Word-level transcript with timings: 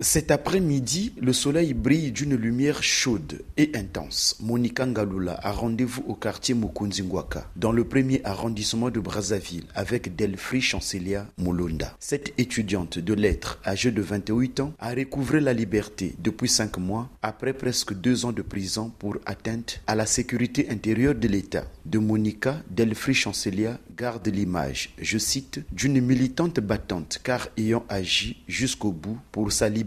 Cet 0.00 0.30
après-midi, 0.30 1.14
le 1.18 1.32
soleil 1.32 1.72
brille 1.72 2.12
d'une 2.12 2.36
lumière 2.36 2.82
chaude 2.82 3.40
et 3.56 3.70
intense. 3.74 4.36
Monica 4.40 4.84
Ngalula 4.84 5.40
a 5.42 5.52
rendez-vous 5.52 6.04
au 6.06 6.14
quartier 6.14 6.54
Mukunzingwaka, 6.54 7.50
dans 7.56 7.72
le 7.72 7.82
premier 7.84 8.20
arrondissement 8.22 8.90
de 8.90 9.00
Brazzaville, 9.00 9.64
avec 9.74 10.14
Delphi 10.14 10.60
Chancelia 10.60 11.26
Mulunda. 11.38 11.96
Cette 11.98 12.38
étudiante 12.38 12.98
de 12.98 13.14
lettres, 13.14 13.58
âgée 13.64 13.90
de 13.90 14.02
28 14.02 14.60
ans, 14.60 14.74
a 14.78 14.92
recouvré 14.92 15.40
la 15.40 15.54
liberté 15.54 16.14
depuis 16.18 16.50
5 16.50 16.76
mois, 16.76 17.08
après 17.22 17.54
presque 17.54 17.94
2 17.94 18.26
ans 18.26 18.32
de 18.32 18.42
prison 18.42 18.92
pour 18.98 19.16
atteinte 19.24 19.80
à 19.86 19.94
la 19.94 20.04
sécurité 20.04 20.68
intérieure 20.68 21.14
de 21.14 21.26
l'État. 21.26 21.64
De 21.86 21.98
Monica, 21.98 22.62
Delphi 22.68 23.14
Chancelia 23.14 23.80
garde 23.96 24.28
l'image, 24.28 24.90
je 24.98 25.18
cite, 25.18 25.60
d'une 25.72 26.00
militante 26.00 26.60
battante, 26.60 27.18
car 27.22 27.48
ayant 27.56 27.84
agi 27.88 28.36
jusqu'au 28.46 28.92
bout 28.92 29.18
pour 29.32 29.52
sa 29.52 29.68
liberté 29.68 29.86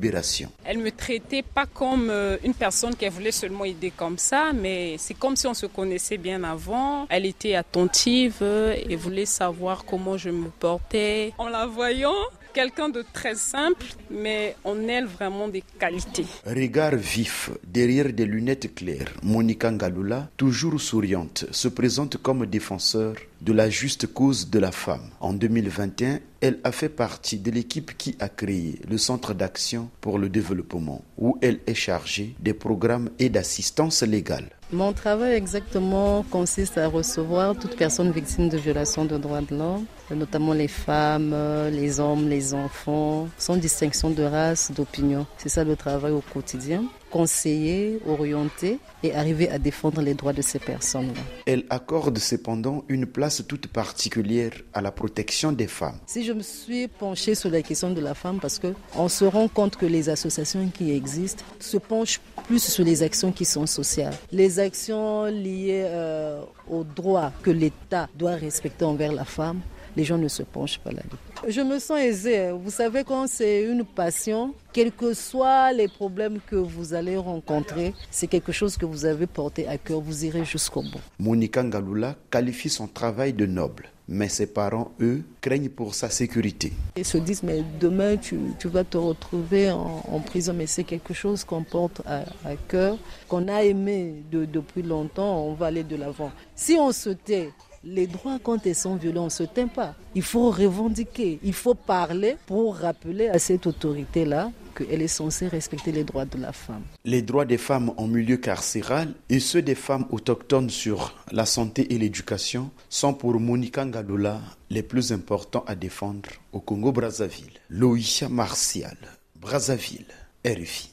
elle 0.65 0.77
me 0.79 0.91
traitait 0.91 1.43
pas 1.43 1.65
comme 1.65 2.09
euh, 2.09 2.37
une 2.43 2.53
personne 2.53 2.95
qui 2.95 3.07
voulait 3.07 3.31
seulement 3.31 3.65
aider 3.65 3.91
comme 3.91 4.17
ça, 4.17 4.51
mais 4.53 4.95
c'est 4.97 5.13
comme 5.13 5.35
si 5.35 5.47
on 5.47 5.53
se 5.53 5.65
connaissait 5.65 6.17
bien 6.17 6.43
avant. 6.43 7.07
Elle 7.09 7.25
était 7.25 7.55
attentive 7.55 8.37
euh, 8.41 8.75
et 8.87 8.95
voulait 8.95 9.25
savoir 9.25 9.85
comment 9.85 10.17
je 10.17 10.29
me 10.29 10.49
portais. 10.49 11.33
En 11.37 11.49
la 11.49 11.65
voyant, 11.65 12.15
quelqu'un 12.53 12.89
de 12.89 13.03
très 13.13 13.35
simple, 13.35 13.85
mais 14.09 14.55
on 14.63 14.87
elle 14.87 15.05
vraiment 15.05 15.47
des 15.47 15.63
qualités. 15.79 16.25
Regard 16.45 16.95
vif, 16.95 17.51
derrière 17.65 18.11
des 18.11 18.25
lunettes 18.25 18.73
claires, 18.75 19.13
Monica 19.23 19.71
Ngalula, 19.71 20.29
toujours 20.37 20.79
souriante, 20.79 21.45
se 21.51 21.67
présente 21.67 22.17
comme 22.17 22.45
défenseur 22.45 23.15
de 23.41 23.53
la 23.53 23.69
juste 23.69 24.07
cause 24.07 24.49
de 24.49 24.59
la 24.59 24.71
femme. 24.71 25.09
En 25.19 25.33
2021, 25.33 26.19
elle 26.41 26.59
a 26.63 26.71
fait 26.71 26.89
partie 26.89 27.37
de 27.37 27.51
l'équipe 27.51 27.97
qui 27.97 28.15
a 28.19 28.29
créé 28.29 28.79
le 28.89 28.97
Centre 28.97 29.33
d'action 29.33 29.89
pour 30.01 30.19
le 30.19 30.29
développement, 30.29 31.03
où 31.17 31.37
elle 31.41 31.59
est 31.67 31.73
chargée 31.73 32.35
des 32.39 32.53
programmes 32.53 33.09
et 33.19 33.29
d'assistance 33.29 34.03
légale. 34.03 34.49
Mon 34.71 34.93
travail 34.93 35.33
exactement 35.33 36.23
consiste 36.29 36.77
à 36.77 36.87
recevoir 36.87 37.55
toute 37.55 37.75
personne 37.75 38.11
victime 38.11 38.49
de 38.49 38.57
violations 38.57 39.03
de 39.03 39.17
droits 39.17 39.41
de 39.41 39.57
l'homme, 39.57 39.85
notamment 40.11 40.53
les 40.53 40.67
femmes, 40.67 41.35
les 41.71 41.99
hommes, 41.99 42.29
les 42.29 42.53
enfants, 42.53 43.27
sans 43.39 43.57
distinction 43.57 44.11
de 44.11 44.21
race, 44.21 44.71
d'opinion. 44.71 45.25
C'est 45.37 45.49
ça 45.49 45.63
le 45.63 45.75
travail 45.75 46.11
au 46.11 46.21
quotidien 46.21 46.83
conseiller, 47.11 47.99
orienter 48.07 48.79
et 49.03 49.13
arriver 49.13 49.49
à 49.49 49.59
défendre 49.59 50.01
les 50.01 50.13
droits 50.13 50.33
de 50.33 50.41
ces 50.41 50.59
personnes-là. 50.59 51.21
Elle 51.45 51.65
accorde 51.69 52.17
cependant 52.17 52.83
une 52.87 53.05
place 53.05 53.43
toute 53.47 53.67
particulière 53.67 54.51
à 54.73 54.81
la 54.81 54.91
protection 54.91 55.51
des 55.51 55.67
femmes. 55.67 55.97
Si 56.05 56.23
je 56.23 56.33
me 56.33 56.41
suis 56.41 56.87
penchée 56.87 57.35
sur 57.35 57.49
la 57.49 57.61
question 57.61 57.91
de 57.91 58.01
la 58.01 58.13
femme 58.13 58.39
parce 58.39 58.59
que 58.59 58.73
on 58.95 59.09
se 59.09 59.25
rend 59.25 59.47
compte 59.47 59.75
que 59.75 59.85
les 59.85 60.09
associations 60.09 60.69
qui 60.73 60.91
existent 60.91 61.43
se 61.59 61.77
penchent 61.77 62.19
plus 62.47 62.63
sur 62.63 62.83
les 62.83 63.03
actions 63.03 63.31
qui 63.31 63.45
sont 63.45 63.65
sociales. 63.65 64.13
Les 64.31 64.59
actions 64.59 65.25
liées 65.25 65.83
euh, 65.85 66.41
aux 66.69 66.83
droits 66.83 67.31
que 67.41 67.51
l'État 67.51 68.09
doit 68.17 68.35
respecter 68.35 68.85
envers 68.85 69.11
la 69.13 69.25
femme, 69.25 69.61
les 69.95 70.03
gens 70.03 70.17
ne 70.17 70.27
se 70.27 70.43
penchent 70.43 70.79
pas 70.79 70.91
là-dessus. 70.91 71.51
Je 71.51 71.61
me 71.61 71.79
sens 71.79 71.99
aisée. 71.99 72.51
Vous 72.51 72.71
savez, 72.71 73.03
quand 73.03 73.27
c'est 73.27 73.63
une 73.63 73.85
passion, 73.85 74.53
quels 74.73 74.91
que 74.91 75.13
soient 75.13 75.71
les 75.71 75.87
problèmes 75.87 76.39
que 76.45 76.55
vous 76.55 76.93
allez 76.93 77.17
rencontrer, 77.17 77.93
c'est 78.11 78.27
quelque 78.27 78.51
chose 78.51 78.77
que 78.77 78.85
vous 78.85 79.05
avez 79.05 79.27
porté 79.27 79.67
à 79.67 79.77
cœur. 79.77 80.01
Vous 80.01 80.25
irez 80.25 80.45
jusqu'au 80.45 80.81
bout. 80.81 80.99
Monica 81.19 81.63
Ngalula 81.63 82.15
qualifie 82.29 82.69
son 82.69 82.87
travail 82.87 83.33
de 83.33 83.45
noble. 83.45 83.89
Mais 84.11 84.27
ses 84.27 84.47
parents, 84.47 84.91
eux, 85.01 85.21
craignent 85.39 85.69
pour 85.69 85.93
sa 85.93 86.09
sécurité. 86.09 86.73
Ils 86.97 87.05
se 87.05 87.19
disent, 87.19 87.43
mais 87.43 87.63
demain, 87.79 88.17
tu, 88.17 88.39
vas 88.65 88.83
te 88.83 88.97
retrouver 88.97 89.69
en, 89.69 90.19
prison. 90.25 90.53
Mais 90.57 90.65
c'est 90.65 90.83
quelque 90.83 91.13
chose 91.13 91.43
qu'on 91.43 91.63
porte 91.63 92.01
à, 92.07 92.23
cœur, 92.67 92.97
qu'on 93.27 93.47
a 93.47 93.61
aimé 93.63 94.15
depuis 94.31 94.81
longtemps. 94.81 95.45
On 95.45 95.53
va 95.53 95.67
aller 95.67 95.83
de 95.83 95.95
l'avant. 95.95 96.31
Si 96.55 96.73
on 96.79 96.91
se 96.91 97.11
tait, 97.11 97.51
les 97.83 98.07
droits, 98.07 98.39
quand 98.41 98.65
ils 98.65 98.75
sont 98.75 98.95
violés, 98.95 99.19
ne 99.19 99.29
se 99.29 99.43
tait 99.43 99.65
pas. 99.65 99.95
Il 100.15 100.23
faut 100.23 100.49
revendiquer, 100.51 101.39
il 101.43 101.53
faut 101.53 101.75
parler 101.75 102.37
pour 102.45 102.75
rappeler 102.75 103.27
à 103.29 103.39
cette 103.39 103.67
autorité-là 103.67 104.51
qu'elle 104.75 105.01
est 105.01 105.07
censée 105.07 105.47
respecter 105.47 105.91
les 105.91 106.03
droits 106.03 106.25
de 106.25 106.37
la 106.39 106.51
femme. 106.51 106.83
Les 107.05 107.21
droits 107.21 107.45
des 107.45 107.57
femmes 107.57 107.91
en 107.97 108.07
milieu 108.07 108.37
carcéral 108.37 109.13
et 109.29 109.39
ceux 109.39 109.61
des 109.61 109.75
femmes 109.75 110.05
autochtones 110.11 110.69
sur 110.69 111.15
la 111.31 111.45
santé 111.45 111.93
et 111.93 111.97
l'éducation 111.97 112.71
sont 112.89 113.13
pour 113.13 113.39
Monica 113.39 113.85
Ngalola 113.85 114.39
les 114.69 114.83
plus 114.83 115.11
importants 115.11 115.63
à 115.67 115.75
défendre 115.75 116.29
au 116.53 116.59
Congo-Brazzaville. 116.59 117.59
Loïcha 117.69 118.29
Martial, 118.29 118.97
Brazzaville, 119.35 120.05
RFI. 120.45 120.91